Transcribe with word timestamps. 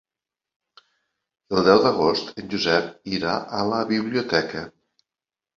El 1.57 1.67
deu 1.67 1.83
d'agost 1.83 2.33
en 2.45 2.49
Josep 2.55 2.89
irà 3.19 3.37
a 3.59 3.63
la 3.75 3.83
biblioteca. 3.95 4.65